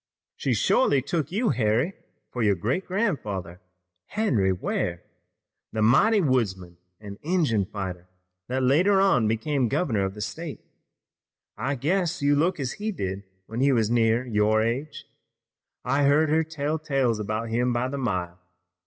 [0.35, 1.93] "She shorely took you, Harry,
[2.31, 3.61] for your great grandfather,
[4.07, 5.03] Henry Ware,
[5.71, 8.09] the mighty woodsman and Injun fighter
[8.47, 10.61] that later on became governor of the state.
[11.55, 15.05] I guess you look as he did when he was near your age.
[15.85, 18.39] I've heard her tell tales about him by the mile.